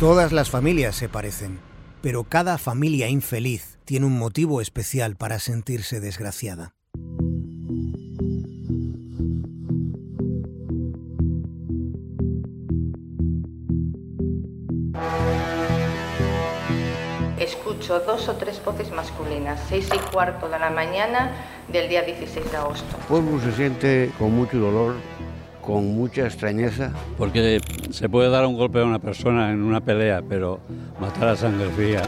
[0.00, 1.58] Todas las familias se parecen,
[2.02, 6.72] pero cada familia infeliz tiene un motivo especial para sentirse desgraciada.
[17.40, 21.32] Escucho dos o tres voces masculinas, seis y cuarto de la mañana
[21.66, 22.96] del día 16 de agosto.
[23.00, 24.94] El pueblo se siente con mucho dolor,
[25.60, 26.92] con mucha extrañeza.
[27.16, 30.60] Porque se puede dar un golpe a una persona en una pelea, pero
[31.00, 32.02] matar a sangre fría.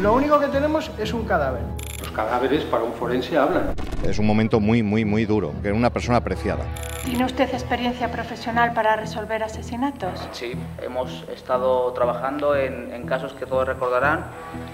[0.00, 1.62] Lo único que tenemos es un cadáver.
[2.00, 3.74] Los cadáveres para un forense hablan.
[4.04, 6.64] Es un momento muy, muy, muy duro, que una persona apreciada.
[7.04, 10.28] ¿Tiene usted experiencia profesional para resolver asesinatos?
[10.32, 14.24] Sí, hemos estado trabajando en, en casos que todos recordarán,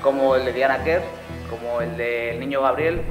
[0.02, 1.02] como el de Diana Kerr,
[1.50, 3.02] como el del niño Gabriel.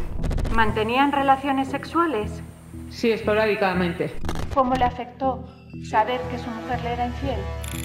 [0.54, 2.42] ¿Mantenían relaciones sexuales?
[2.90, 4.14] Sí, esporádicamente.
[4.54, 5.44] ¿Cómo le afectó
[5.86, 7.40] saber que su mujer le era infiel?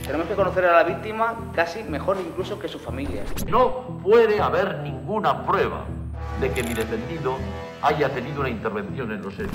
[0.05, 3.25] Tenemos que conocer a la víctima casi mejor incluso que su familia.
[3.49, 5.85] No puede haber ninguna prueba
[6.41, 7.37] de que mi defendido
[7.83, 9.51] haya tenido una intervención en los hechos.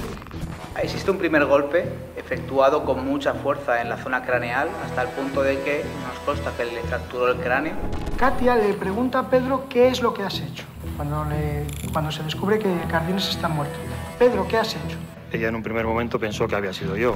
[0.82, 5.42] Existe un primer golpe efectuado con mucha fuerza en la zona craneal hasta el punto
[5.42, 7.74] de que nos consta que le fracturó el cráneo.
[8.18, 12.24] Katia le pregunta a Pedro qué es lo que has hecho cuando, le, cuando se
[12.24, 13.78] descubre que Cardines está muerto.
[14.20, 14.98] Pedro, ¿qué has hecho?
[15.32, 17.16] Ella en un primer momento pensó que había sido yo.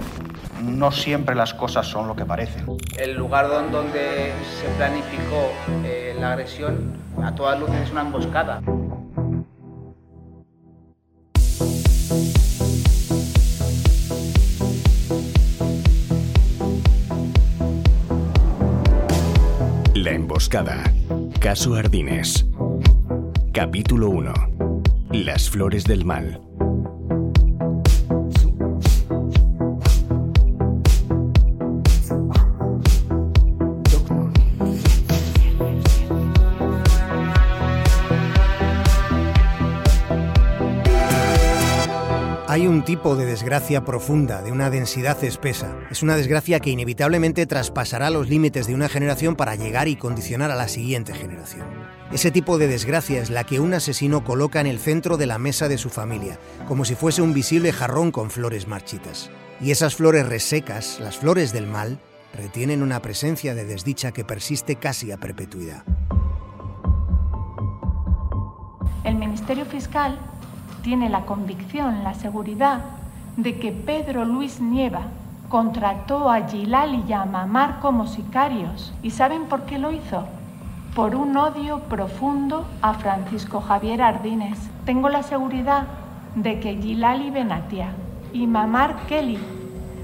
[0.61, 2.65] No siempre las cosas son lo que parecen.
[2.97, 5.51] El lugar don- donde se planificó
[5.85, 8.61] eh, la agresión a todas luces es una emboscada.
[19.93, 20.83] La emboscada.
[21.39, 22.45] Caso Ardines.
[23.53, 24.33] Capítulo 1.
[25.11, 26.41] Las flores del mal.
[42.71, 45.77] Un tipo de desgracia profunda, de una densidad espesa.
[45.91, 50.51] Es una desgracia que inevitablemente traspasará los límites de una generación para llegar y condicionar
[50.51, 51.67] a la siguiente generación.
[52.13, 55.37] Ese tipo de desgracia es la que un asesino coloca en el centro de la
[55.37, 59.29] mesa de su familia, como si fuese un visible jarrón con flores marchitas.
[59.59, 61.99] Y esas flores resecas, las flores del mal,
[62.33, 65.83] retienen una presencia de desdicha que persiste casi a perpetuidad.
[69.03, 70.17] El Ministerio Fiscal
[70.81, 72.81] tiene la convicción, la seguridad
[73.37, 75.01] de que Pedro Luis Nieva
[75.49, 78.93] contrató a Gilal y a Mamar como sicarios.
[79.03, 80.25] ¿Y saben por qué lo hizo?
[80.95, 84.57] Por un odio profundo a Francisco Javier Ardines.
[84.85, 85.87] Tengo la seguridad
[86.35, 87.89] de que Gilal y Benatia
[88.33, 89.39] y Mamar Kelly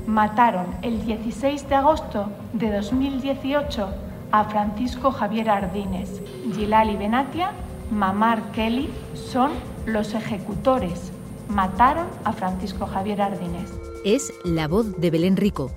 [0.06, 3.90] mataron el 16 de agosto de 2018
[4.32, 6.22] a Francisco Javier Ardines.
[6.54, 7.52] Gilal y Benatia,
[7.92, 9.52] Mamar Kelly son
[9.86, 11.12] los ejecutores.
[11.48, 13.72] Mataron a Francisco Javier Ardines.
[14.04, 15.72] Es la voz de Belén Rico.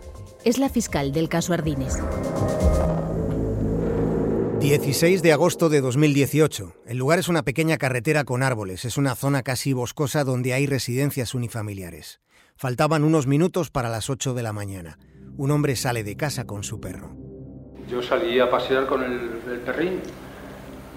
[0.45, 2.03] Es la fiscal del caso Ardines.
[4.59, 6.75] 16 de agosto de 2018.
[6.87, 8.85] El lugar es una pequeña carretera con árboles.
[8.85, 12.21] Es una zona casi boscosa donde hay residencias unifamiliares.
[12.57, 14.99] Faltaban unos minutos para las 8 de la mañana.
[15.37, 17.17] Un hombre sale de casa con su perro.
[17.89, 20.01] Yo salí a pasear con el, el perrín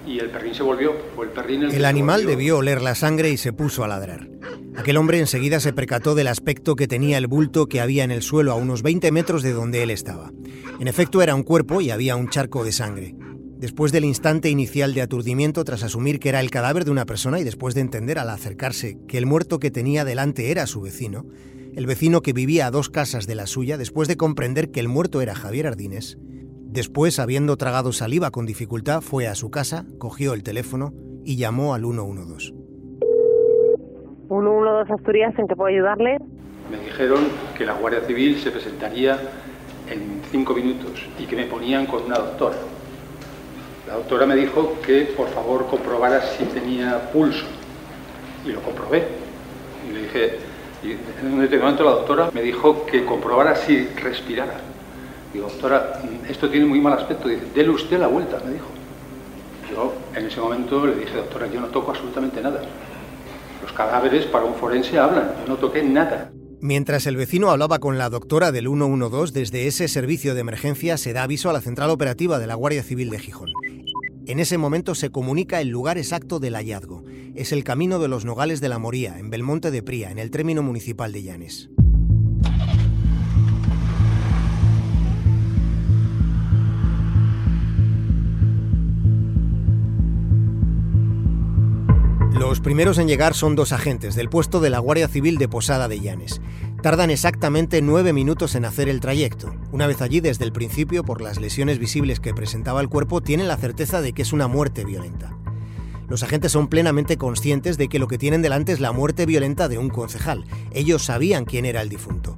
[0.06, 0.92] y el perrín se volvió.
[1.14, 2.30] Fue el perrín el, que El se animal volvió.
[2.36, 4.28] debió oler la sangre y se puso a ladrar.
[4.76, 8.22] Aquel hombre enseguida se percató del aspecto que tenía el bulto que había en el
[8.22, 10.32] suelo a unos 20 metros de donde él estaba.
[10.80, 13.14] En efecto era un cuerpo y había un charco de sangre.
[13.58, 17.40] Después del instante inicial de aturdimiento tras asumir que era el cadáver de una persona
[17.40, 21.24] y después de entender al acercarse que el muerto que tenía delante era su vecino,
[21.74, 24.88] el vecino que vivía a dos casas de la suya, después de comprender que el
[24.88, 26.18] muerto era Javier Ardines,
[26.74, 30.92] después, habiendo tragado saliva con dificultad, fue a su casa, cogió el teléfono
[31.24, 32.52] y llamó al 112.
[34.28, 36.18] 112 Asturias, ¿en qué puedo ayudarle?
[36.70, 37.20] Me dijeron
[37.56, 39.18] que la Guardia Civil se presentaría
[39.88, 42.56] en cinco minutos y que me ponían con una doctora.
[43.86, 47.46] La doctora me dijo que por favor comprobara si tenía pulso.
[48.44, 49.06] Y lo comprobé.
[49.88, 50.38] Y le dije,
[50.82, 54.73] y en un determinado momento la doctora me dijo que comprobara si respirara.
[55.34, 57.28] Digo, doctora, esto tiene muy mal aspecto.
[57.28, 58.66] Dice, dele usted la vuelta, me dijo.
[59.68, 62.62] Yo en ese momento le dije, doctora, yo no toco absolutamente nada.
[63.60, 66.30] Los cadáveres para un forense hablan, yo no toqué nada.
[66.60, 71.12] Mientras el vecino hablaba con la doctora del 112, desde ese servicio de emergencia se
[71.12, 73.50] da aviso a la central operativa de la Guardia Civil de Gijón.
[74.26, 77.02] En ese momento se comunica el lugar exacto del hallazgo.
[77.34, 80.30] Es el camino de los Nogales de la Moría, en Belmonte de Pría, en el
[80.30, 81.70] término municipal de Llanes.
[92.46, 95.88] Los primeros en llegar son dos agentes del puesto de la Guardia Civil de Posada
[95.88, 96.42] de Llanes.
[96.82, 99.54] Tardan exactamente nueve minutos en hacer el trayecto.
[99.72, 103.48] Una vez allí, desde el principio, por las lesiones visibles que presentaba el cuerpo, tienen
[103.48, 105.34] la certeza de que es una muerte violenta.
[106.06, 109.66] Los agentes son plenamente conscientes de que lo que tienen delante es la muerte violenta
[109.66, 110.44] de un concejal.
[110.70, 112.36] Ellos sabían quién era el difunto.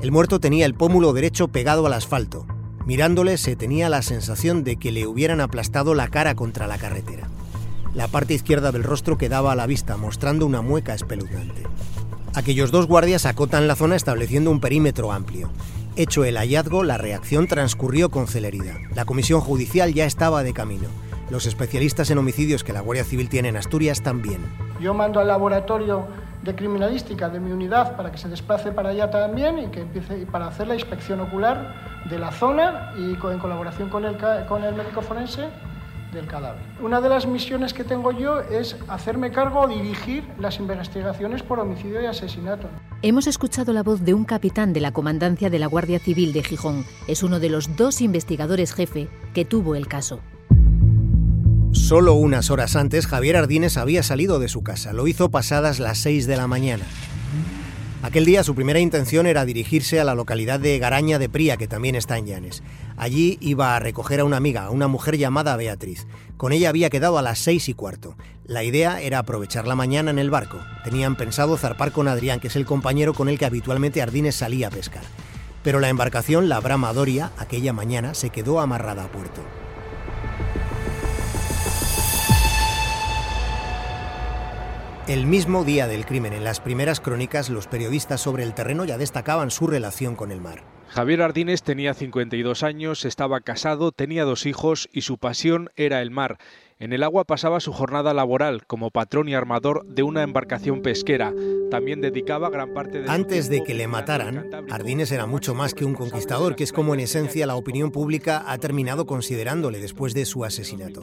[0.00, 2.46] El muerto tenía el pómulo derecho pegado al asfalto.
[2.86, 7.28] Mirándole se tenía la sensación de que le hubieran aplastado la cara contra la carretera.
[7.96, 11.62] La parte izquierda del rostro quedaba a la vista, mostrando una mueca espeluznante.
[12.34, 15.48] Aquellos dos guardias acotan la zona estableciendo un perímetro amplio.
[15.96, 18.76] Hecho el hallazgo, la reacción transcurrió con celeridad.
[18.94, 20.88] La comisión judicial ya estaba de camino.
[21.30, 24.42] Los especialistas en homicidios que la Guardia Civil tiene en Asturias también.
[24.78, 26.06] Yo mando al laboratorio
[26.42, 30.26] de criminalística de mi unidad para que se desplace para allá también y que empiece
[30.26, 34.74] para hacer la inspección ocular de la zona y en colaboración con el, con el
[34.74, 35.48] médico forense
[36.16, 36.62] del cadáver.
[36.80, 41.60] Una de las misiones que tengo yo es hacerme cargo o dirigir las investigaciones por
[41.60, 42.68] homicidio y asesinato.
[43.02, 46.42] Hemos escuchado la voz de un capitán de la comandancia de la Guardia Civil de
[46.42, 46.84] Gijón.
[47.06, 50.20] Es uno de los dos investigadores jefe que tuvo el caso.
[51.72, 54.92] Solo unas horas antes, Javier Ardines había salido de su casa.
[54.92, 56.84] Lo hizo pasadas las 6 de la mañana.
[58.06, 61.66] Aquel día su primera intención era dirigirse a la localidad de Garaña de Pría, que
[61.66, 62.62] también está en Llanes.
[62.96, 66.06] Allí iba a recoger a una amiga, una mujer llamada Beatriz.
[66.36, 68.14] Con ella había quedado a las seis y cuarto.
[68.44, 70.60] La idea era aprovechar la mañana en el barco.
[70.84, 74.68] Tenían pensado zarpar con Adrián, que es el compañero con el que habitualmente Ardines salía
[74.68, 75.02] a pescar.
[75.64, 79.42] Pero la embarcación, la Brama Doria, aquella mañana se quedó amarrada a puerto.
[85.08, 88.98] El mismo día del crimen, en las primeras crónicas, los periodistas sobre el terreno ya
[88.98, 90.64] destacaban su relación con el mar.
[90.88, 96.10] Javier Ardines tenía 52 años, estaba casado, tenía dos hijos y su pasión era el
[96.10, 96.38] mar.
[96.80, 101.32] En el agua pasaba su jornada laboral como patrón y armador de una embarcación pesquera.
[101.70, 103.08] También dedicaba gran parte de...
[103.08, 106.94] Antes de que le mataran, Ardines era mucho más que un conquistador, que es como
[106.94, 111.02] en esencia la opinión pública ha terminado considerándole después de su asesinato.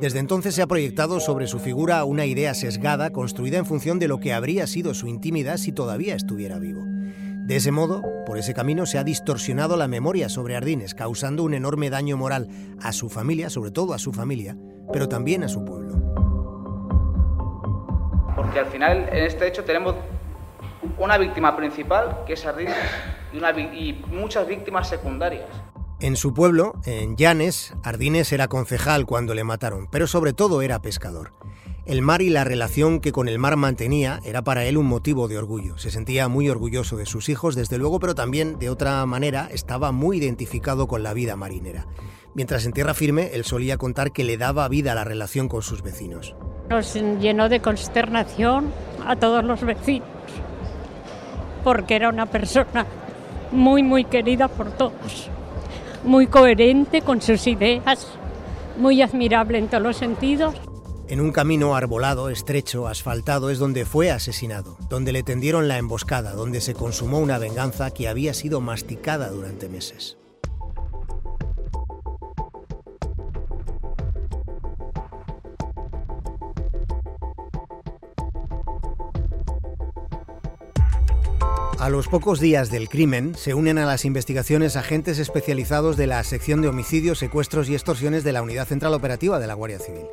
[0.00, 4.08] Desde entonces se ha proyectado sobre su figura una idea sesgada construida en función de
[4.08, 6.82] lo que habría sido su intimidad si todavía estuviera vivo.
[7.46, 11.54] De ese modo, por ese camino se ha distorsionado la memoria sobre Ardines, causando un
[11.54, 12.48] enorme daño moral
[12.82, 14.56] a su familia, sobre todo a su familia,
[14.92, 15.94] pero también a su pueblo.
[18.34, 19.94] Porque al final en este hecho tenemos
[20.98, 22.74] una víctima principal, que es Ardines,
[23.32, 25.46] y, y muchas víctimas secundarias.
[26.00, 30.82] En su pueblo, en Llanes, Ardines era concejal cuando le mataron, pero sobre todo era
[30.82, 31.32] pescador.
[31.86, 35.28] El mar y la relación que con el mar mantenía era para él un motivo
[35.28, 35.78] de orgullo.
[35.78, 39.92] Se sentía muy orgulloso de sus hijos, desde luego, pero también, de otra manera, estaba
[39.92, 41.86] muy identificado con la vida marinera.
[42.34, 45.62] Mientras en tierra firme, él solía contar que le daba vida a la relación con
[45.62, 46.34] sus vecinos.
[46.70, 48.72] Nos llenó de consternación
[49.06, 50.08] a todos los vecinos,
[51.62, 52.84] porque era una persona
[53.52, 55.30] muy, muy querida por todos
[56.04, 58.06] muy coherente con sus ideas,
[58.78, 60.54] muy admirable en todos los sentidos.
[61.06, 66.32] En un camino arbolado, estrecho, asfaltado, es donde fue asesinado, donde le tendieron la emboscada,
[66.32, 70.16] donde se consumó una venganza que había sido masticada durante meses.
[81.84, 86.24] A los pocos días del crimen se unen a las investigaciones agentes especializados de la
[86.24, 90.06] sección de homicidios, secuestros y extorsiones de la Unidad Central Operativa de la Guardia Civil.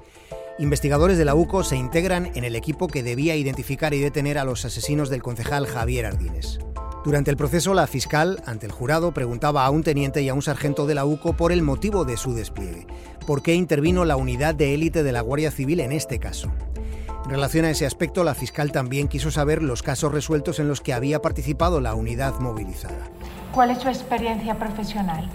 [0.59, 4.43] Investigadores de la UCO se integran en el equipo que debía identificar y detener a
[4.43, 6.59] los asesinos del concejal Javier Ardines.
[7.05, 10.41] Durante el proceso, la fiscal, ante el jurado, preguntaba a un teniente y a un
[10.41, 12.85] sargento de la UCO por el motivo de su despliegue.
[13.25, 16.51] ¿Por qué intervino la unidad de élite de la Guardia Civil en este caso?
[17.25, 20.81] En relación a ese aspecto, la fiscal también quiso saber los casos resueltos en los
[20.81, 23.07] que había participado la unidad movilizada.
[23.53, 25.29] ¿Cuál es su experiencia profesional?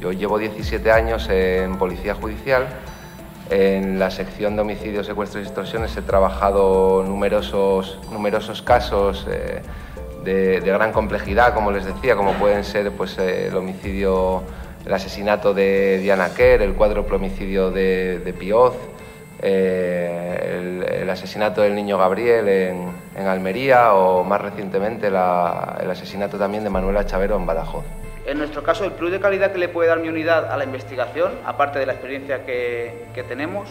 [0.00, 2.66] Yo llevo 17 años en Policía Judicial.
[3.50, 9.62] En la sección de homicidios, secuestros y extorsiones he trabajado numerosos, numerosos casos eh,
[10.24, 14.42] de, gran complejidad, como les decía, como pueden ser pues, el homicidio,
[14.84, 18.74] el asesinato de Diana Kerr, el cuádruple homicidio de, de Pioz,
[19.40, 26.70] eh, el, asesinato del niño Gabriel en, Almería o más recientemente el asesinato también de
[26.70, 27.84] Manuela Chavero en Badajoz.
[28.26, 30.64] En nuestro caso, el plus de calidad que le puede dar mi unidad a la
[30.64, 33.70] investigación, aparte de la experiencia que, tenemos,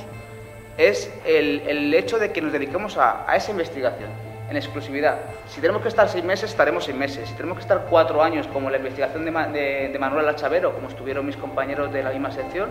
[0.80, 4.10] es el, hecho de que nos dediquemos a, esa investigación
[4.50, 5.20] en exclusividad.
[5.48, 7.30] Si tenemos que estar seis meses, estaremos seis meses.
[7.30, 10.88] Si tenemos que estar cuatro años, como la investigación de, de, de Manuela Chavero, como
[10.88, 12.70] estuvieron mis compañeros de la misma sección,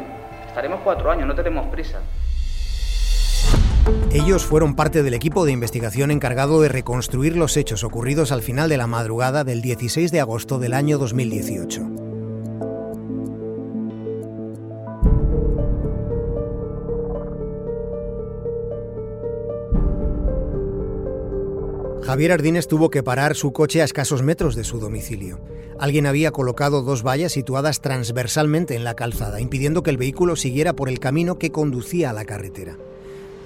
[0.49, 2.01] estaremos cuatro años, no tenemos prisa.
[4.11, 8.69] Ellos fueron parte del equipo de investigación encargado de reconstruir los hechos ocurridos al final
[8.69, 11.83] de la madrugada del 16 de agosto del año 2018.
[22.03, 25.41] Javier Ardínez tuvo que parar su coche a escasos metros de su domicilio.
[25.79, 30.73] Alguien había colocado dos vallas situadas transversalmente en la calzada, impidiendo que el vehículo siguiera
[30.73, 32.79] por el camino que conducía a la carretera.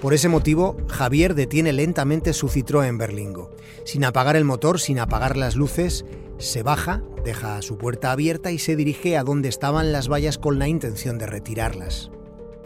[0.01, 3.51] Por ese motivo, Javier detiene lentamente su Citroën en Berlingo.
[3.85, 6.05] Sin apagar el motor, sin apagar las luces,
[6.39, 10.57] se baja, deja su puerta abierta y se dirige a donde estaban las vallas con
[10.57, 12.09] la intención de retirarlas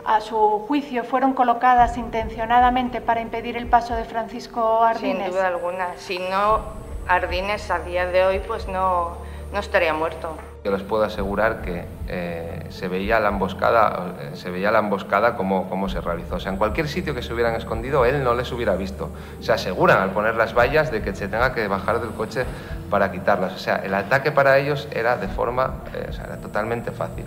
[0.06, 0.38] a su
[0.68, 5.24] juicio fueron colocadas intencionadamente para impedir el paso de Francisco Ardines?
[5.24, 5.98] Sin duda alguna.
[5.98, 6.62] Si no,
[7.08, 9.18] Ardines a día de hoy pues no,
[9.52, 10.38] no estaría muerto.
[10.66, 15.36] Yo les puedo asegurar que eh, se veía la emboscada, eh, se veía la emboscada
[15.38, 16.38] como, como se realizó.
[16.38, 19.12] O sea, en cualquier sitio que se hubieran escondido, él no les hubiera visto.
[19.42, 22.46] Se aseguran al poner las vallas de que se tenga que bajar del coche
[22.90, 23.54] para quitarlas.
[23.54, 27.26] O sea, el ataque para ellos era de forma, eh, era totalmente fácil.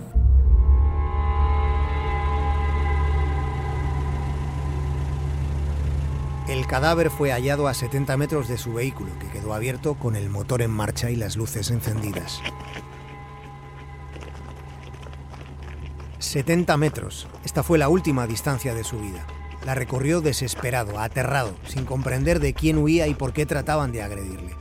[6.49, 10.29] El cadáver fue hallado a 70 metros de su vehículo, que quedó abierto con el
[10.29, 12.41] motor en marcha y las luces encendidas.
[16.29, 17.27] 70 metros.
[17.43, 19.25] Esta fue la última distancia de su vida.
[19.65, 24.55] La recorrió desesperado, aterrado, sin comprender de quién huía y por qué trataban de agredirle.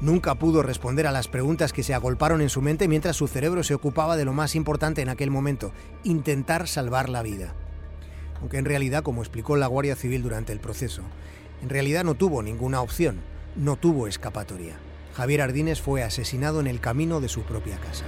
[0.00, 3.64] Nunca pudo responder a las preguntas que se agolparon en su mente mientras su cerebro
[3.64, 5.72] se ocupaba de lo más importante en aquel momento,
[6.04, 7.54] intentar salvar la vida
[8.40, 11.02] aunque en realidad, como explicó la Guardia Civil durante el proceso,
[11.62, 13.20] en realidad no tuvo ninguna opción,
[13.56, 14.76] no tuvo escapatoria.
[15.14, 18.04] Javier Ardínez fue asesinado en el camino de su propia casa.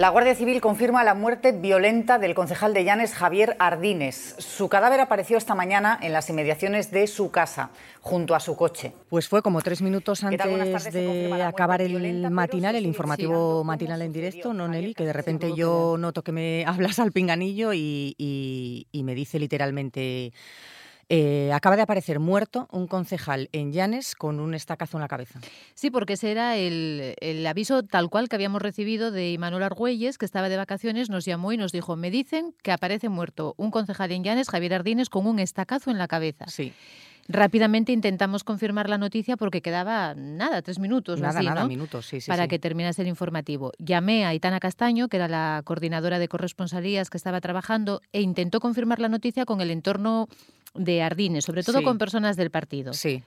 [0.00, 4.34] La Guardia Civil confirma la muerte violenta del concejal de Llanes, Javier Ardines.
[4.38, 7.68] Su cadáver apareció esta mañana en las inmediaciones de su casa,
[8.00, 8.94] junto a su coche.
[9.10, 14.54] Pues fue como tres minutos antes de acabar el matinal, el informativo matinal en directo,
[14.54, 14.94] ¿no, Nelly?
[14.94, 20.32] Que de repente yo noto que me hablas al pinganillo y, y me dice literalmente
[21.12, 25.40] eh, acaba de aparecer muerto un concejal en Llanes con un estacazo en la cabeza.
[25.74, 30.24] Sí, porque ese era el, aviso tal cual que habíamos recibido de Manuel Argüelles, que
[30.24, 34.12] estaba de vacaciones, nos llamó y nos dijo, me dicen que aparece muerto un concejal
[34.12, 36.46] en Llanes, Javier Ardines, con un estacazo en la cabeza.
[36.46, 36.72] Sí.
[37.26, 42.20] Rápidamente intentamos confirmar la noticia porque quedaba nada, tres minutos nada, así, nada, minutos, sí,
[42.20, 43.72] sí, para que terminase el informativo.
[43.78, 48.58] Llamé a Itana Castaño, que era la coordinadora de corresponsalías que estaba trabajando, e intentó
[48.58, 50.28] confirmar la noticia con el entorno
[50.74, 52.92] de Ardines, sobre todo con personas del partido.
[52.92, 53.22] Sí.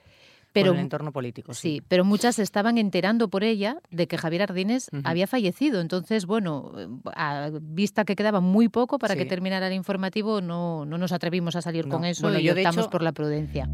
[0.52, 1.52] Pero, con el entorno político.
[1.52, 1.82] Sí.
[1.88, 5.80] pero muchas se estaban enterando por ella de que Javier Ardines había fallecido.
[5.80, 6.72] Entonces, bueno,
[7.16, 11.56] a vista que quedaba muy poco para que terminara el informativo, no, no nos atrevimos
[11.56, 13.68] a salir con eso y optamos por la prudencia.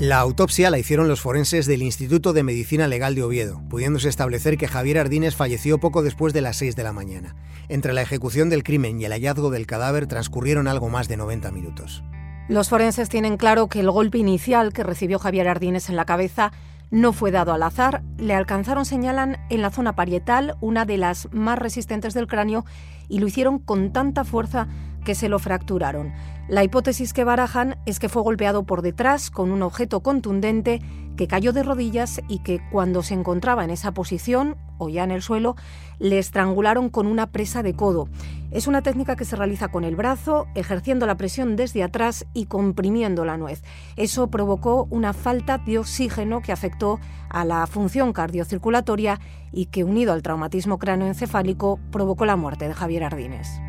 [0.00, 4.56] La autopsia la hicieron los forenses del Instituto de Medicina Legal de Oviedo, pudiéndose establecer
[4.56, 7.36] que Javier Ardínez falleció poco después de las 6 de la mañana.
[7.68, 11.50] Entre la ejecución del crimen y el hallazgo del cadáver transcurrieron algo más de 90
[11.50, 12.02] minutos.
[12.48, 16.50] Los forenses tienen claro que el golpe inicial que recibió Javier Ardínez en la cabeza
[16.90, 21.28] no fue dado al azar, le alcanzaron, señalan, en la zona parietal, una de las
[21.30, 22.64] más resistentes del cráneo,
[23.10, 24.66] y lo hicieron con tanta fuerza
[25.04, 26.12] que se lo fracturaron.
[26.48, 30.80] La hipótesis que barajan es que fue golpeado por detrás con un objeto contundente
[31.16, 35.10] que cayó de rodillas y que cuando se encontraba en esa posición o ya en
[35.10, 35.54] el suelo,
[35.98, 38.08] le estrangularon con una presa de codo.
[38.50, 42.46] Es una técnica que se realiza con el brazo, ejerciendo la presión desde atrás y
[42.46, 43.62] comprimiendo la nuez.
[43.96, 49.20] Eso provocó una falta de oxígeno que afectó a la función cardiocirculatoria
[49.52, 53.60] y que, unido al traumatismo cráneoencefálico, provocó la muerte de Javier Ardines.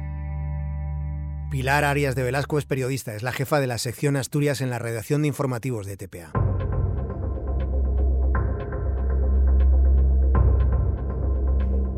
[1.52, 4.80] Pilar Arias de Velasco es periodista, es la jefa de la sección Asturias en la
[4.80, 6.32] redacción de informativos de TPA.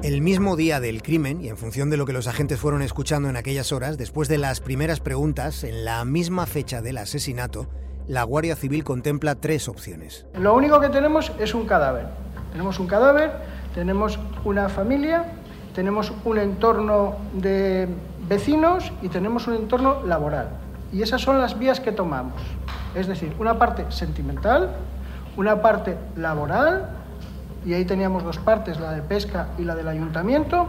[0.01, 3.29] El mismo día del crimen, y en función de lo que los agentes fueron escuchando
[3.29, 7.67] en aquellas horas, después de las primeras preguntas, en la misma fecha del asesinato,
[8.07, 10.25] la Guardia Civil contempla tres opciones.
[10.33, 12.07] Lo único que tenemos es un cadáver.
[12.51, 13.31] Tenemos un cadáver,
[13.75, 15.31] tenemos una familia,
[15.75, 17.87] tenemos un entorno de
[18.33, 20.49] vecinos y tenemos un entorno laboral.
[20.91, 22.41] Y esas son las vías que tomamos.
[22.95, 24.71] Es decir, una parte sentimental,
[25.37, 26.89] una parte laboral,
[27.65, 30.67] y ahí teníamos dos partes, la de pesca y la del ayuntamiento,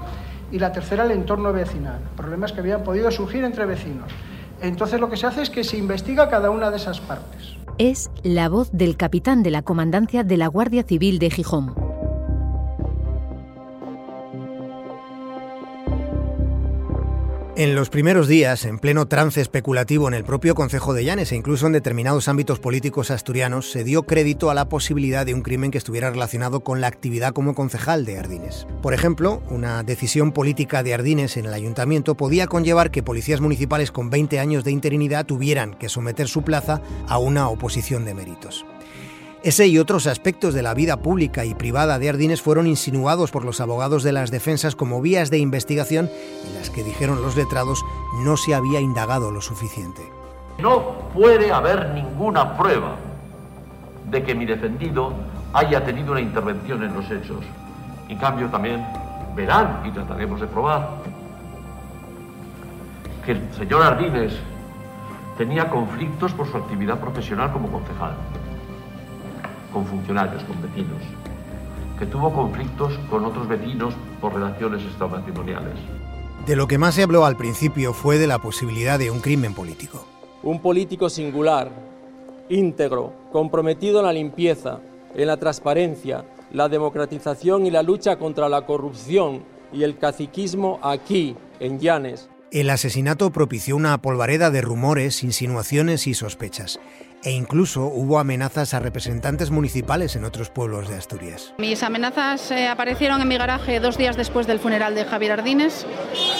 [0.52, 4.10] y la tercera el entorno vecinal, problemas que habían podido surgir entre vecinos.
[4.60, 7.56] Entonces lo que se hace es que se investiga cada una de esas partes.
[7.78, 11.83] Es la voz del capitán de la comandancia de la Guardia Civil de Gijón.
[17.56, 21.36] En los primeros días, en pleno trance especulativo en el propio Concejo de Llanes e
[21.36, 25.70] incluso en determinados ámbitos políticos asturianos, se dio crédito a la posibilidad de un crimen
[25.70, 28.66] que estuviera relacionado con la actividad como concejal de Ardines.
[28.82, 33.92] Por ejemplo, una decisión política de Ardines en el ayuntamiento podía conllevar que policías municipales
[33.92, 38.66] con 20 años de interinidad tuvieran que someter su plaza a una oposición de méritos.
[39.44, 43.44] Ese y otros aspectos de la vida pública y privada de Ardines fueron insinuados por
[43.44, 46.08] los abogados de las defensas como vías de investigación
[46.46, 47.84] en las que dijeron los letrados
[48.20, 50.00] no se había indagado lo suficiente.
[50.58, 52.96] No puede haber ninguna prueba
[54.10, 55.12] de que mi defendido
[55.52, 57.44] haya tenido una intervención en los hechos.
[58.08, 58.82] En cambio, también
[59.36, 60.88] verán y trataremos de probar
[63.26, 64.32] que el señor Ardines
[65.36, 68.14] tenía conflictos por su actividad profesional como concejal
[69.74, 71.02] con funcionarios, con vecinos,
[71.98, 75.74] que tuvo conflictos con otros vecinos por relaciones extramatrimoniales.
[76.46, 79.52] De lo que más se habló al principio fue de la posibilidad de un crimen
[79.52, 80.06] político.
[80.42, 81.70] Un político singular,
[82.48, 84.78] íntegro, comprometido en la limpieza,
[85.14, 91.36] en la transparencia, la democratización y la lucha contra la corrupción y el caciquismo aquí,
[91.58, 92.28] en Llanes.
[92.52, 96.78] El asesinato propició una polvareda de rumores, insinuaciones y sospechas
[97.24, 101.54] e incluso hubo amenazas a representantes municipales en otros pueblos de Asturias.
[101.58, 105.86] Mis amenazas eh, aparecieron en mi garaje dos días después del funeral de Javier Ardines.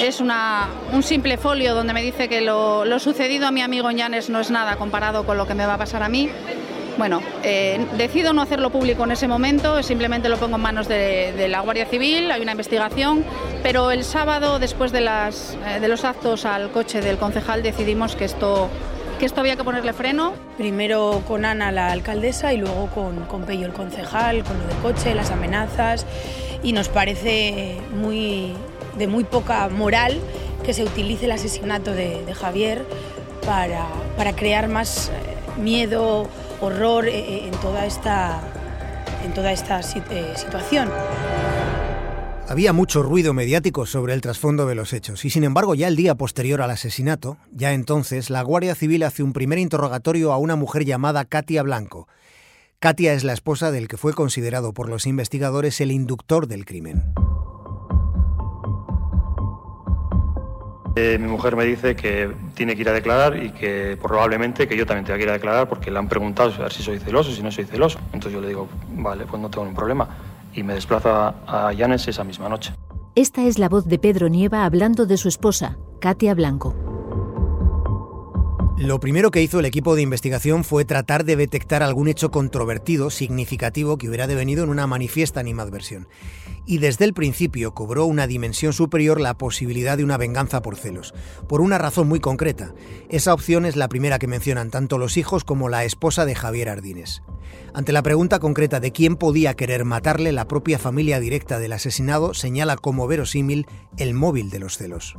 [0.01, 4.41] Es un simple folio donde me dice que lo, sucedido a mi amigo Ñanes no
[4.41, 6.29] es nada comparado con lo que me va a pasar a mí.
[6.99, 11.49] Bueno, eh, decido no hacerlo público en ese momento, simplemente lo pongo en manos de,
[11.49, 13.25] la Guardia Civil, hay una investigación,
[13.65, 18.27] pero el sábado, después de, eh, de los actos al coche del concejal, decidimos que
[18.27, 18.71] esto
[19.19, 20.35] que esto había que ponerle freno.
[20.57, 24.77] Primero con Ana, la alcaldesa, y luego con, con Pello, el concejal, con lo del
[24.79, 26.07] coche, las amenazas.
[26.63, 28.55] Y nos parece muy,
[28.97, 30.19] de muy poca moral
[30.65, 32.85] que se utilice el asesinato de, Javier
[33.45, 36.27] para, para, crear más eh, miedo,
[36.61, 38.41] horror eh, eh, en toda esta,
[39.25, 40.91] en toda esta situación.
[42.47, 45.97] Había mucho ruido mediático sobre el trasfondo de los hechos y sin embargo ya el
[45.97, 50.55] día posterior al asesinato, ya entonces, la Guardia Civil hace un primer interrogatorio a una
[50.55, 52.07] mujer llamada Katia Blanco.
[52.81, 57.15] Katia es la esposa del que fue considerado por los investigadores el inductor del crimen.
[60.97, 64.77] Eh, mi mujer me dice que tiene que ir a declarar y que probablemente que
[64.77, 66.99] yo también tenga que ir a declarar porque le han preguntado a ver si soy
[66.99, 67.99] celoso, si no soy celoso.
[68.13, 72.09] Entonces yo le digo, vale, pues no tengo ningún problema y me desplazo a Llanes
[72.09, 72.73] esa misma noche.
[73.15, 76.94] Esta es la voz de Pedro Nieva hablando de su esposa, Katia Blanco.
[78.77, 83.09] Lo primero que hizo el equipo de investigación fue tratar de detectar algún hecho controvertido,
[83.09, 86.09] significativo, que hubiera devenido en una manifiesta animadversión.
[86.67, 91.15] Y desde el principio cobró una dimensión superior la posibilidad de una venganza por celos,
[91.49, 92.75] por una razón muy concreta.
[93.11, 96.69] Esa opción es la primera que mencionan tanto los hijos como la esposa de Javier
[96.69, 97.23] Ardines.
[97.75, 102.35] Ante la pregunta concreta de quién podía querer matarle, la propia familia directa del asesinado
[102.35, 105.17] señala como verosímil el móvil de los celos.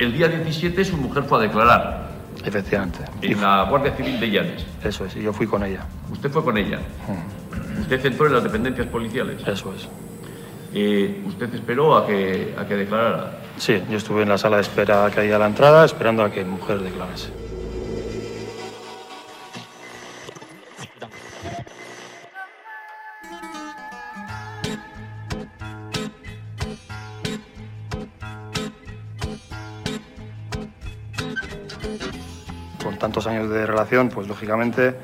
[0.00, 2.98] El día 17 su mujer fue a declarar Efectivamente.
[3.22, 4.66] En la Guardia Civil de Llanes.
[4.82, 5.84] Eso es, y yo fui con ella.
[6.10, 6.78] ¿Usted fue con ella?
[6.78, 7.80] Mm.
[7.82, 9.46] ¿Usted entró en las dependencias policiales?
[9.46, 9.88] Eso es.
[10.72, 13.38] ¿Y ¿Usted esperó a que, a que declarara?
[13.56, 16.30] Sí, yo estuve en la sala de espera que hay a la entrada esperando a
[16.30, 17.39] que mujer declarase.
[33.00, 34.94] Tantos años de relación, pues lógicamente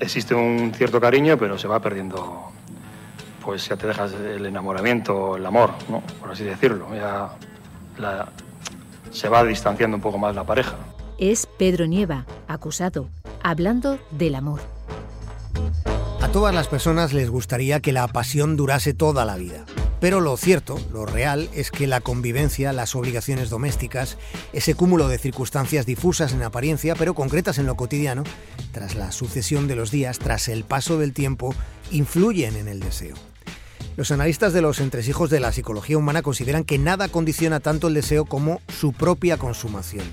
[0.00, 2.50] existe un cierto cariño, pero se va perdiendo,
[3.44, 6.02] pues ya te dejas el enamoramiento, el amor, ¿no?
[6.20, 6.88] por así decirlo.
[6.94, 7.30] Ya
[9.10, 10.76] se va distanciando un poco más la pareja.
[11.18, 13.08] Es Pedro Nieva, acusado,
[13.42, 14.60] hablando del amor.
[16.20, 19.64] A todas las personas les gustaría que la pasión durase toda la vida.
[20.00, 24.16] Pero lo cierto, lo real, es que la convivencia, las obligaciones domésticas,
[24.52, 28.22] ese cúmulo de circunstancias difusas en apariencia, pero concretas en lo cotidiano,
[28.72, 31.54] tras la sucesión de los días, tras el paso del tiempo,
[31.90, 33.16] influyen en el deseo.
[33.96, 37.94] Los analistas de los entresijos de la psicología humana consideran que nada condiciona tanto el
[37.94, 40.04] deseo como su propia consumación.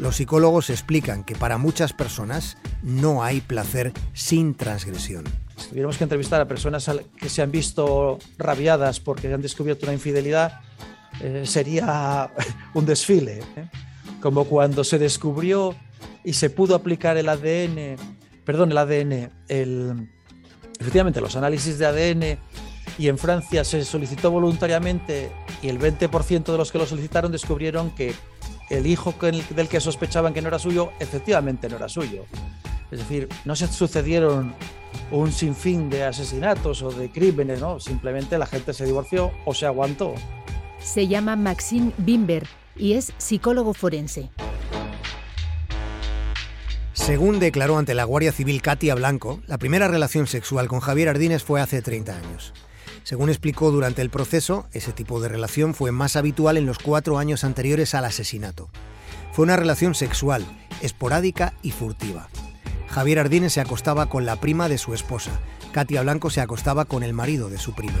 [0.00, 5.24] Los psicólogos explican que para muchas personas no hay placer sin transgresión.
[5.58, 9.92] Si tuviéramos que entrevistar a personas que se han visto rabiadas porque han descubierto una
[9.92, 10.60] infidelidad,
[11.20, 12.30] eh, sería
[12.74, 13.40] un desfile.
[13.56, 13.68] ¿eh?
[14.22, 15.74] Como cuando se descubrió
[16.24, 17.96] y se pudo aplicar el ADN
[18.48, 19.30] perdón, el ADN,
[20.80, 22.38] efectivamente los análisis de ADN
[22.96, 27.90] y en Francia se solicitó voluntariamente y el 20% de los que lo solicitaron descubrieron
[27.90, 28.14] que
[28.70, 32.24] el hijo del que sospechaban que no era suyo, efectivamente no era suyo.
[32.90, 34.54] Es decir, no se sucedieron
[35.10, 37.80] un sinfín de asesinatos o de crímenes, ¿no?
[37.80, 40.14] Simplemente la gente se divorció o se aguantó.
[40.80, 42.46] Se llama Maxime Bimber
[42.76, 44.30] y es psicólogo forense.
[46.92, 51.42] Según declaró ante la Guardia Civil Katia Blanco, la primera relación sexual con Javier Ardínez
[51.42, 52.52] fue hace 30 años.
[53.02, 57.16] Según explicó durante el proceso, ese tipo de relación fue más habitual en los cuatro
[57.16, 58.68] años anteriores al asesinato.
[59.32, 60.44] Fue una relación sexual,
[60.82, 62.28] esporádica y furtiva.
[62.90, 65.30] Javier Ardínez se acostaba con la prima de su esposa.
[65.72, 67.98] Katia Blanco se acostaba con el marido de su prima.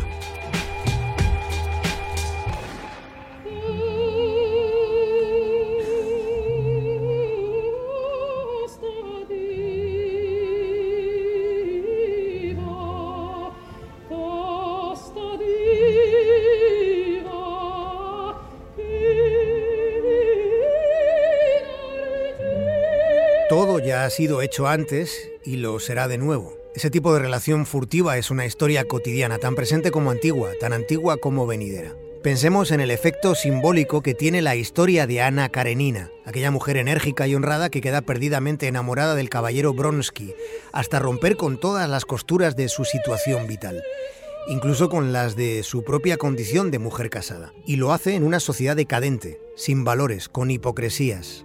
[24.08, 26.56] Ha sido hecho antes y lo será de nuevo.
[26.74, 31.18] Ese tipo de relación furtiva es una historia cotidiana, tan presente como antigua, tan antigua
[31.18, 31.94] como venidera.
[32.22, 37.28] Pensemos en el efecto simbólico que tiene la historia de Ana Karenina, aquella mujer enérgica
[37.28, 40.34] y honrada que queda perdidamente enamorada del caballero Bronsky,
[40.72, 43.82] hasta romper con todas las costuras de su situación vital,
[44.48, 47.52] incluso con las de su propia condición de mujer casada.
[47.66, 51.44] Y lo hace en una sociedad decadente, sin valores, con hipocresías,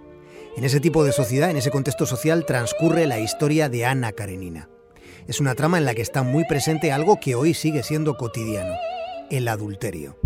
[0.56, 4.68] en ese tipo de sociedad, en ese contexto social, transcurre la historia de Ana Karenina.
[5.26, 8.74] Es una trama en la que está muy presente algo que hoy sigue siendo cotidiano,
[9.30, 10.16] el adulterio.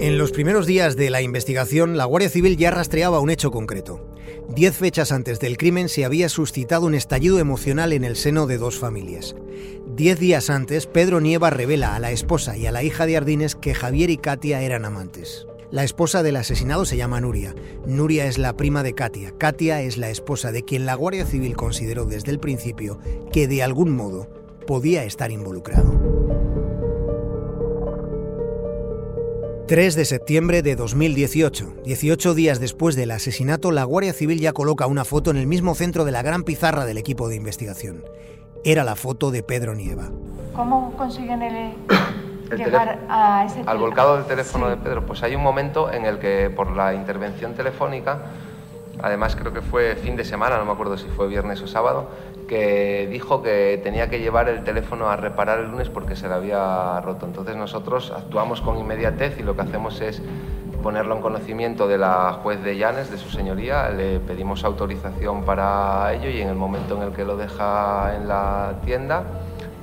[0.00, 4.04] En los primeros días de la investigación, la Guardia Civil ya rastreaba un hecho concreto.
[4.48, 8.58] Diez fechas antes del crimen se había suscitado un estallido emocional en el seno de
[8.58, 9.36] dos familias.
[9.94, 13.54] Diez días antes, Pedro Nieva revela a la esposa y a la hija de Ardines
[13.54, 15.46] que Javier y Katia eran amantes.
[15.70, 17.54] La esposa del asesinado se llama Nuria.
[17.84, 19.34] Nuria es la prima de Katia.
[19.36, 22.98] Katia es la esposa de quien la Guardia Civil consideró desde el principio
[23.32, 24.30] que de algún modo
[24.66, 26.00] podía estar involucrado.
[29.68, 31.76] 3 de septiembre de 2018.
[31.84, 35.74] 18 días después del asesinato, la Guardia Civil ya coloca una foto en el mismo
[35.74, 38.04] centro de la gran pizarra del equipo de investigación.
[38.64, 40.08] Era la foto de Pedro Nieva.
[40.54, 41.74] ¿Cómo consiguen el,
[42.56, 46.20] llegar a ese Al volcado del teléfono de Pedro, pues hay un momento en el
[46.20, 48.18] que por la intervención telefónica,
[49.02, 52.10] además creo que fue fin de semana, no me acuerdo si fue viernes o sábado,
[52.46, 56.34] que dijo que tenía que llevar el teléfono a reparar el lunes porque se le
[56.34, 57.26] había roto.
[57.26, 60.22] Entonces nosotros actuamos con inmediatez y lo que hacemos es
[60.82, 66.12] ponerlo en conocimiento de la juez de Llanes, de su señoría, le pedimos autorización para
[66.12, 69.22] ello y en el momento en el que lo deja en la tienda,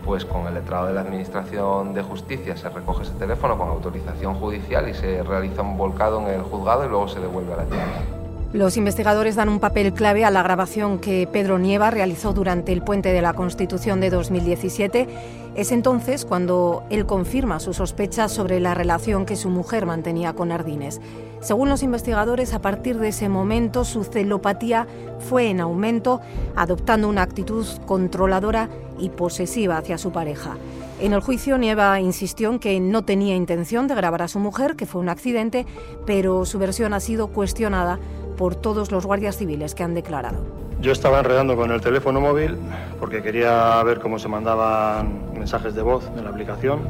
[0.06, 4.36] pues con el letrado de la Administración de Justicia se recoge ese teléfono con autorización
[4.36, 7.66] judicial y se realiza un volcado en el juzgado y luego se devuelve a la
[7.66, 8.20] tienda.
[8.52, 12.82] Los investigadores dan un papel clave a la grabación que Pedro Nieva realizó durante el
[12.82, 15.08] puente de la Constitución de 2017.
[15.56, 20.52] Es entonces cuando él confirma sus sospechas sobre la relación que su mujer mantenía con
[20.52, 21.02] Ardines.
[21.42, 24.88] Según los investigadores, a partir de ese momento su celopatía
[25.20, 26.22] fue en aumento,
[26.56, 30.58] adoptando una actitud controladora y posesiva hacia su pareja.
[31.00, 34.76] En el juicio, Nieva insistió en que no tenía intención de grabar a su mujer,
[34.76, 35.66] que fue un accidente,
[36.06, 38.00] pero su versión ha sido cuestionada
[38.38, 40.69] por todos los guardias civiles que han declarado.
[40.82, 42.58] Yo estaba enredando con el teléfono móvil
[43.02, 46.88] porque quería ver cómo se mandaban mensajes de voz en la aplicación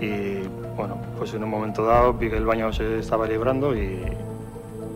[0.00, 4.04] y bueno, pues en un momento dado vi que el baño se estaba librando y,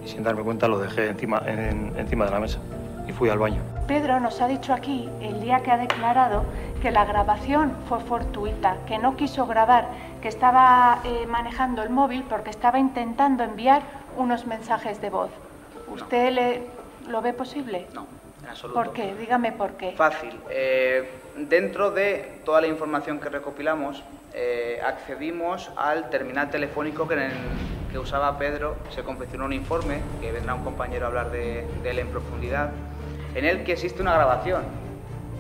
[0.05, 2.61] sin darme cuenta lo dejé encima, encima de la mesa
[3.09, 3.61] y fui al baño.
[3.89, 6.45] Pedro nos ha dicho aquí, el día que ha declarado,
[6.83, 9.89] que la grabación fue fortuita, que no quiso grabar,
[10.23, 13.83] que estaba eh, manejando el móvil porque estaba intentando enviar
[14.17, 15.31] unos mensajes de voz.
[15.89, 16.63] ¿Usted le,
[17.09, 17.87] lo ve posible?
[17.95, 18.07] No,
[18.43, 18.83] en absoluto.
[18.83, 19.15] ¿Por qué?
[19.15, 19.93] Dígame por qué.
[19.93, 20.39] Fácil.
[20.51, 24.03] Eh, dentro de toda la información que recopilamos,
[24.35, 27.33] eh, accedimos al terminal telefónico que, en
[27.91, 28.77] que usaba Pedro.
[28.91, 32.71] Se confeccionó un informe, que vendrá un compañero a hablar de, él en profundidad,
[33.35, 34.63] en el que existe una grabación.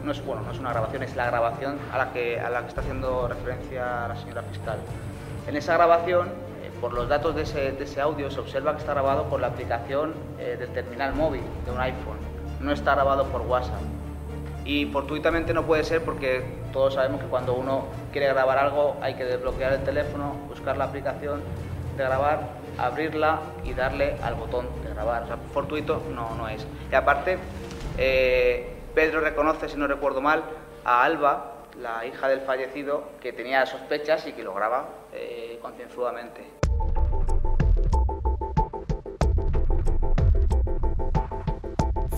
[0.04, 2.62] No es, bueno, no es una grabación, es la grabación a la que, a la
[2.62, 4.78] que está haciendo referencia la señora fiscal.
[5.48, 6.28] En esa grabación
[6.80, 10.56] por los datos de ese, audio se observa que está grabado por la aplicación eh,
[10.58, 12.18] del terminal móvil de un iPhone,
[12.60, 13.80] no está grabado por WhatsApp.
[14.64, 19.14] Y fortuitamente no puede ser porque todos sabemos que cuando uno quiere grabar algo hay
[19.14, 21.40] que desbloquear el teléfono, buscar la aplicación
[21.96, 22.40] de grabar,
[22.76, 25.22] abrirla y darle al botón de grabar.
[25.22, 26.66] O sea, fortuito no, no es.
[26.90, 27.38] Y aparte,
[27.96, 30.42] eh, Pedro reconoce, si no recuerdo mal,
[30.84, 36.65] a Alba, la hija del fallecido, que tenía sospechas y que lo graba eh, concienzudamente.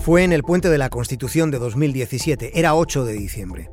[0.09, 3.69] Fue en el puente de la Constitución de 2017, era 8 de diciembre.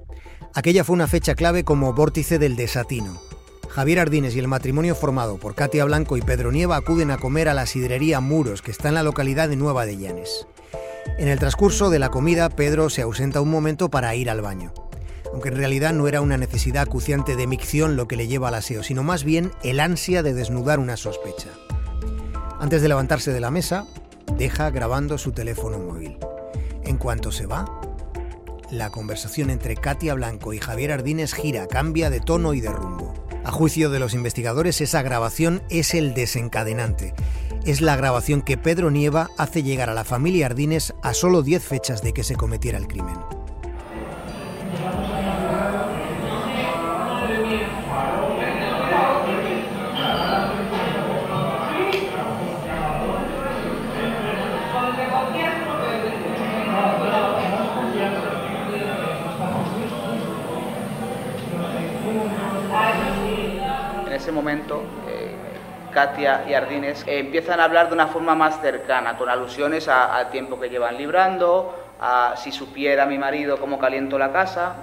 [0.52, 3.22] Aquella fue una fecha clave como vórtice del desatino.
[3.70, 7.48] Javier Ardines y el matrimonio formado por Katia Blanco y Pedro Nieva acuden a comer
[7.48, 10.46] a la sidrería Muros, que está en la localidad de Nueva de Llanes.
[11.16, 14.74] En el transcurso de la comida, Pedro se ausenta un momento para ir al baño.
[15.32, 18.56] Aunque en realidad no era una necesidad acuciante de micción lo que le lleva al
[18.56, 21.48] aseo, sino más bien el ansia de desnudar una sospecha.
[22.60, 23.86] Antes de levantarse de la mesa,
[24.36, 26.18] deja grabando su teléfono móvil.
[26.84, 27.64] En cuanto se va,
[28.70, 33.14] la conversación entre Katia Blanco y Javier Ardines gira, cambia de tono y de rumbo.
[33.44, 37.14] A juicio de los investigadores, esa grabación es el desencadenante.
[37.64, 41.62] Es la grabación que Pedro Nieva hace llegar a la familia Ardines a solo 10
[41.62, 43.16] fechas de que se cometiera el crimen.
[64.46, 65.34] Momento eh,
[65.92, 70.60] Katia y Ardines empiezan a hablar de una forma más cercana, con alusiones al tiempo
[70.60, 74.74] que llevan librando, a si supiera mi marido cómo caliento la casa,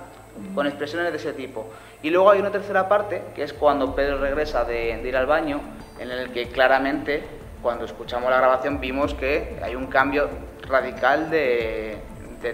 [0.53, 1.67] con expresiones de ese tipo.
[2.01, 5.61] Y luego hay una tercera parte, que es cuando Pedro regresa de, ir al baño,
[5.97, 7.23] en el que claramente,
[7.61, 10.27] cuando escuchamos la grabación, vimos que hay un cambio
[10.67, 11.99] radical de,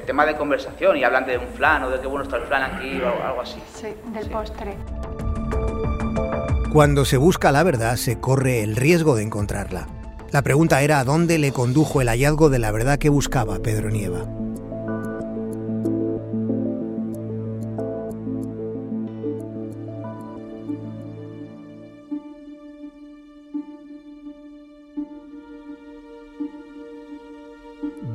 [0.06, 2.62] tema de conversación y hablan de un flan o de qué bueno está el flan
[2.62, 3.60] aquí o algo así.
[3.74, 4.76] Sí, del postre.
[6.72, 9.88] Cuando se busca la verdad, se corre el riesgo de encontrarla.
[10.32, 13.90] La pregunta era a dónde le condujo el hallazgo de la verdad que buscaba Pedro
[13.90, 14.28] Nieva.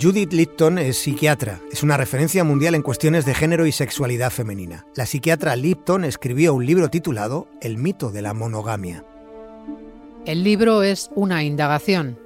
[0.05, 4.85] Judith Lipton es psiquiatra, es una referencia mundial en cuestiones de género y sexualidad femenina.
[4.97, 9.03] La psiquiatra Lipton escribió un libro titulado El mito de la monogamia.
[10.27, 12.19] El libro es una indagación.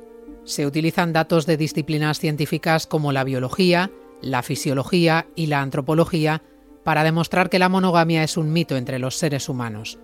[0.43, 6.43] Se utilizan datos de disciplinas científicas como la biología, la fisiología y la antropología
[6.83, 10.01] para demostrar que la monogamia es un mito entre los seres humanos.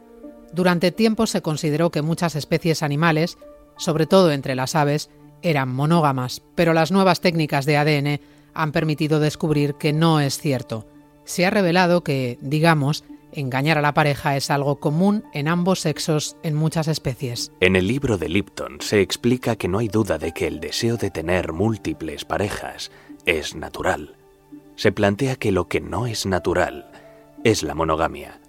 [0.53, 3.37] Durante tiempo se consideró que muchas especies animales,
[3.77, 5.11] sobre todo entre las aves,
[5.44, 8.20] eran monógamas, pero las nuevas técnicas de ADN
[8.54, 10.87] han permitido descubrir que no es cierto.
[11.24, 16.37] Se ha revelado que, digamos, engañar a la pareja es algo común en ambos sexos
[16.42, 17.52] en muchas especies.
[17.61, 20.96] En el libro de Lipton se explica que no hay duda de que el deseo
[20.96, 22.90] de tener múltiples parejas
[23.26, 24.16] es natural.
[24.76, 26.90] Se plantea que lo que no es natural
[27.44, 28.40] es la monogamia.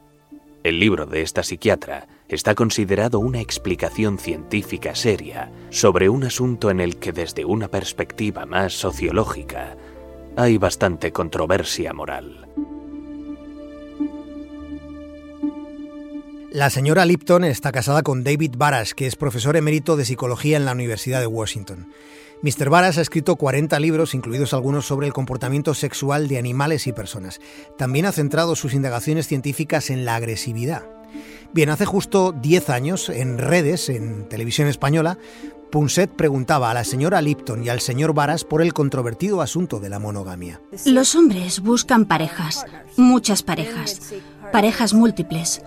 [0.63, 6.79] El libro de esta psiquiatra está considerado una explicación científica seria sobre un asunto en
[6.79, 9.75] el que desde una perspectiva más sociológica
[10.35, 12.47] hay bastante controversia moral.
[16.51, 20.65] La señora Lipton está casada con David Barash, que es profesor emérito de psicología en
[20.65, 21.87] la Universidad de Washington.
[22.41, 22.69] Mr.
[22.69, 27.39] Barash ha escrito 40 libros, incluidos algunos sobre el comportamiento sexual de animales y personas.
[27.77, 30.83] También ha centrado sus indagaciones científicas en la agresividad.
[31.53, 35.17] Bien, hace justo 10 años, en redes, en televisión española,
[35.75, 39.89] Punset preguntaba a la señora Lipton y al señor Varas por el controvertido asunto de
[39.89, 40.61] la monogamia.
[40.85, 44.13] Los hombres buscan parejas, muchas parejas,
[44.53, 45.61] parejas múltiples.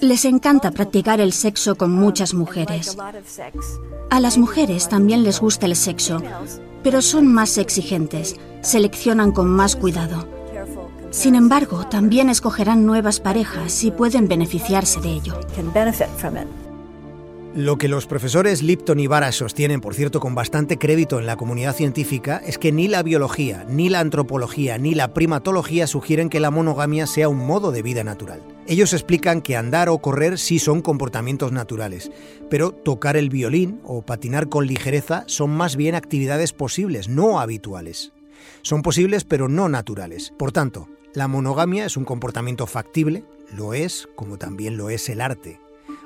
[0.00, 2.96] Les encanta practicar el sexo con muchas mujeres.
[4.08, 6.22] A las mujeres también les gusta el sexo,
[6.84, 10.28] pero son más exigentes, seleccionan con más cuidado.
[11.10, 15.40] Sin embargo, también escogerán nuevas parejas y pueden beneficiarse de ello.
[17.54, 21.36] Lo que los profesores Lipton y Vara sostienen, por cierto, con bastante crédito en la
[21.36, 26.40] comunidad científica, es que ni la biología, ni la antropología, ni la primatología sugieren que
[26.40, 28.40] la monogamia sea un modo de vida natural.
[28.66, 32.10] Ellos explican que andar o correr sí son comportamientos naturales,
[32.48, 38.12] pero tocar el violín o patinar con ligereza son más bien actividades posibles, no habituales.
[38.62, 40.32] Son posibles pero no naturales.
[40.38, 45.20] Por tanto, la monogamia es un comportamiento factible, lo es, como también lo es el
[45.20, 45.60] arte.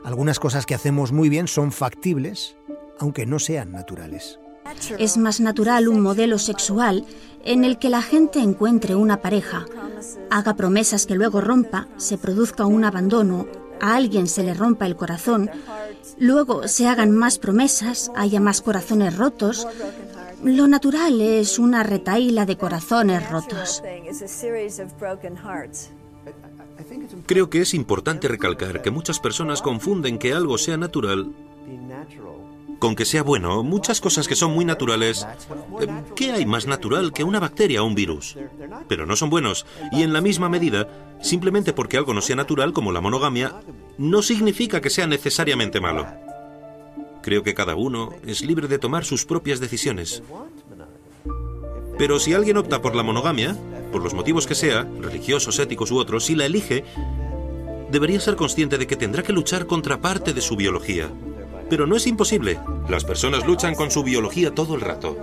[0.04, 2.56] Algunas cosas que hacemos muy bien son factibles,
[2.98, 4.38] aunque no sean naturales.
[4.98, 7.04] Es más natural un modelo sexual
[7.44, 9.66] en el que la gente encuentre una pareja,
[10.30, 13.46] haga promesas que luego rompa, se produzca un abandono,
[13.80, 15.50] a alguien se le rompa el corazón
[16.18, 19.66] luego se hagan más promesas, haya más corazones rotos.
[20.42, 23.82] Lo natural es una retaíla de corazones rotos.
[27.26, 31.32] Creo que es importante recalcar que muchas personas confunden que algo sea natural
[32.78, 33.62] con que sea bueno.
[33.62, 35.26] Muchas cosas que son muy naturales.
[35.80, 38.36] Eh, ¿Qué hay más natural que una bacteria o un virus?
[38.88, 39.66] Pero no son buenos.
[39.92, 40.88] Y en la misma medida,
[41.20, 43.54] simplemente porque algo no sea natural, como la monogamia,
[43.98, 46.06] no significa que sea necesariamente malo.
[47.22, 50.22] Creo que cada uno es libre de tomar sus propias decisiones.
[51.98, 53.56] Pero si alguien opta por la monogamia,
[53.96, 56.84] por los motivos que sea, religiosos, éticos u otros, si la elige,
[57.90, 61.08] debería ser consciente de que tendrá que luchar contra parte de su biología.
[61.70, 62.58] Pero no es imposible.
[62.90, 65.16] Las personas luchan con su biología todo el rato.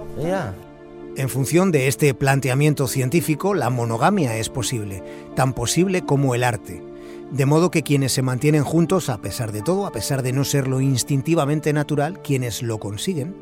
[1.16, 5.04] En función de este planteamiento científico, la monogamia es posible,
[5.36, 6.82] tan posible como el arte.
[7.30, 10.46] De modo que quienes se mantienen juntos, a pesar de todo, a pesar de no
[10.46, 13.36] serlo instintivamente natural, quienes lo consiguen,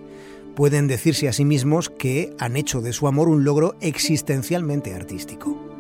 [0.56, 5.72] pueden decirse a sí mismos que han hecho de su amor un logro existencialmente artístico.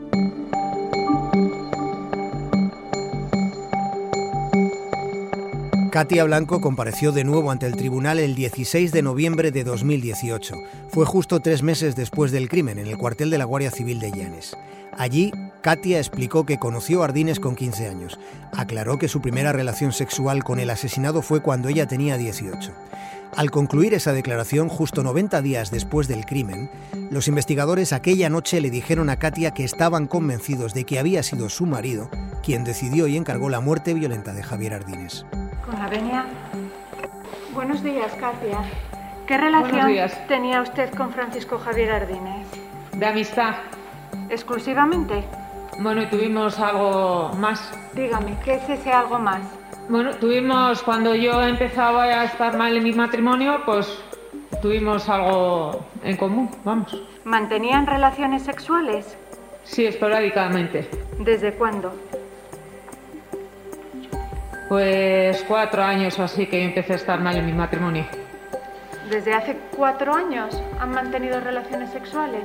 [5.91, 10.55] Katia Blanco compareció de nuevo ante el tribunal el 16 de noviembre de 2018.
[10.87, 14.09] Fue justo tres meses después del crimen, en el cuartel de la Guardia Civil de
[14.11, 14.55] Llanes.
[14.97, 18.19] Allí, Katia explicó que conoció a Ardines con 15 años.
[18.53, 22.71] Aclaró que su primera relación sexual con el asesinado fue cuando ella tenía 18.
[23.35, 26.69] Al concluir esa declaración, justo 90 días después del crimen,
[27.09, 31.47] los investigadores aquella noche le dijeron a Katia que estaban convencidos de que había sido
[31.49, 32.09] su marido
[32.43, 35.25] quien decidió y encargó la muerte violenta de Javier Ardines.
[35.65, 36.25] Con la venia.
[37.53, 38.59] Buenos días, Katia.
[39.27, 39.89] ¿Qué relación
[40.27, 42.47] tenía usted con Francisco Javier Ardínez?
[42.97, 43.55] De amistad.
[44.29, 45.23] ¿Exclusivamente?
[45.79, 47.71] Bueno, y tuvimos algo más.
[47.93, 49.41] Dígame, ¿qué es ese algo más?
[49.89, 54.01] Bueno, tuvimos, cuando yo empezaba a estar mal en mi matrimonio, pues
[54.61, 57.01] tuvimos algo en común, vamos.
[57.23, 59.17] ¿Mantenían relaciones sexuales?
[59.63, 60.89] Sí, esporádicamente.
[61.19, 61.93] ¿Desde cuándo?
[64.69, 68.05] Pues cuatro años o así que yo empecé a estar mal en mi matrimonio.
[69.09, 72.43] ¿Desde hace cuatro años han mantenido relaciones sexuales?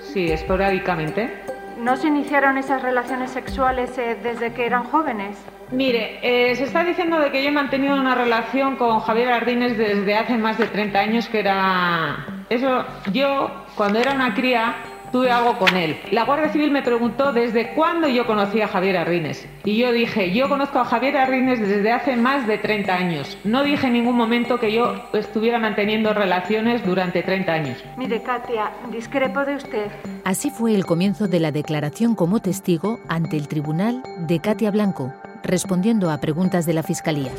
[0.00, 1.42] Sí, esporádicamente.
[1.78, 5.36] ¿No se iniciaron esas relaciones sexuales eh, desde que eran jóvenes?
[5.70, 9.76] Mire, eh, se está diciendo de que yo he mantenido una relación con Javier Ardines
[9.76, 12.26] desde hace más de 30 años, que era...
[12.48, 14.76] Eso, yo, cuando era una cría,
[15.10, 15.98] tuve algo con él.
[16.10, 19.46] La Guardia Civil me preguntó desde cuándo yo conocía a Javier Arrines.
[19.64, 23.38] Y yo dije, yo conozco a Javier Arrines desde hace más de 30 años.
[23.44, 27.84] No dije en ningún momento que yo estuviera manteniendo relaciones durante 30 años.
[27.96, 29.86] Mire, Katia, discrepo de usted.
[30.24, 35.12] Así fue el comienzo de la declaración como testigo ante el tribunal de Katia Blanco,
[35.46, 37.32] respondiendo a preguntas de la Fiscalía.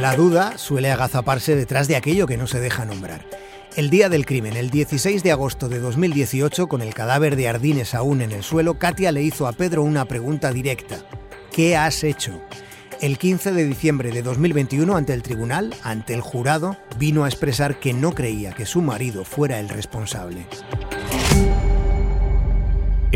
[0.00, 3.26] La duda suele agazaparse detrás de aquello que no se deja nombrar.
[3.76, 7.94] El día del crimen, el 16 de agosto de 2018, con el cadáver de Ardines
[7.94, 10.98] aún en el suelo, Katia le hizo a Pedro una pregunta directa.
[11.52, 12.40] ¿Qué has hecho?
[13.00, 17.78] El 15 de diciembre de 2021, ante el tribunal, ante el jurado, vino a expresar
[17.78, 20.46] que no creía que su marido fuera el responsable.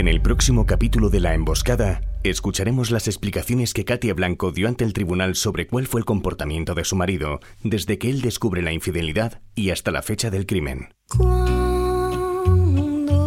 [0.01, 4.83] En el próximo capítulo de La Emboscada, escucharemos las explicaciones que Katia Blanco dio ante
[4.83, 8.73] el tribunal sobre cuál fue el comportamiento de su marido desde que él descubre la
[8.73, 10.95] infidelidad y hasta la fecha del crimen.
[11.15, 12.55] Cuando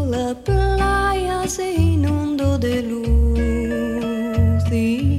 [0.07, 5.12] la playa se inundó de luz y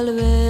[0.00, 0.49] tal vez